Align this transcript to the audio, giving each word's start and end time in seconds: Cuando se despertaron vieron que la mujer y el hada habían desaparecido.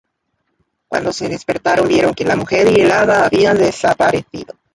Cuando 0.87 1.13
se 1.13 1.29
despertaron 1.29 1.87
vieron 1.87 2.15
que 2.15 2.25
la 2.25 2.35
mujer 2.35 2.71
y 2.75 2.81
el 2.81 2.89
hada 2.91 3.23
habían 3.23 3.55
desaparecido. 3.59 4.55